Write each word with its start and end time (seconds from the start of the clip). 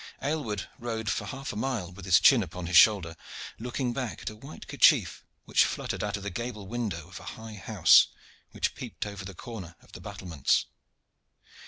Aylward 0.23 0.67
rode 0.79 1.11
for 1.11 1.25
half 1.25 1.53
a 1.53 1.55
mile 1.55 1.91
with 1.91 2.05
his 2.05 2.19
chin 2.19 2.41
upon 2.41 2.65
his 2.65 2.75
shoulder, 2.75 3.15
looking 3.59 3.93
back 3.93 4.23
at 4.23 4.31
a 4.31 4.35
white 4.35 4.67
kerchief 4.67 5.23
which 5.45 5.63
fluttered 5.63 6.03
out 6.03 6.17
of 6.17 6.23
the 6.23 6.31
gable 6.31 6.65
window 6.65 7.07
of 7.09 7.19
a 7.19 7.23
high 7.37 7.53
house 7.53 8.07
which 8.49 8.73
peeped 8.73 9.05
over 9.05 9.23
the 9.23 9.35
corner 9.35 9.75
of 9.79 9.91
the 9.91 10.01
battlements. 10.01 10.65